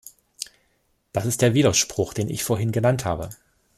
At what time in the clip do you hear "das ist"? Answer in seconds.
1.13-1.43